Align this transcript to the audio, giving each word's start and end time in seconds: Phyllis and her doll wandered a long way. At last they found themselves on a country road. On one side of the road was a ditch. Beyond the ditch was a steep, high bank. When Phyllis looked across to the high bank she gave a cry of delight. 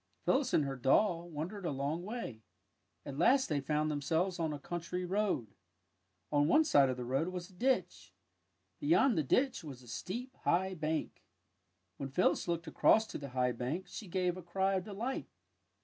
Phyllis 0.25 0.51
and 0.51 0.65
her 0.65 0.75
doll 0.77 1.29
wandered 1.29 1.63
a 1.63 1.69
long 1.69 2.01
way. 2.03 2.41
At 3.05 3.19
last 3.19 3.49
they 3.49 3.61
found 3.61 3.91
themselves 3.91 4.39
on 4.39 4.51
a 4.51 4.57
country 4.57 5.05
road. 5.05 5.53
On 6.31 6.47
one 6.47 6.63
side 6.63 6.89
of 6.89 6.97
the 6.97 7.05
road 7.05 7.27
was 7.27 7.51
a 7.51 7.53
ditch. 7.53 8.11
Beyond 8.79 9.15
the 9.15 9.21
ditch 9.21 9.63
was 9.63 9.83
a 9.83 9.87
steep, 9.87 10.35
high 10.37 10.73
bank. 10.73 11.21
When 11.97 12.09
Phyllis 12.09 12.47
looked 12.47 12.65
across 12.65 13.05
to 13.09 13.19
the 13.19 13.29
high 13.37 13.51
bank 13.51 13.85
she 13.87 14.07
gave 14.07 14.37
a 14.37 14.41
cry 14.41 14.73
of 14.73 14.85
delight. 14.85 15.27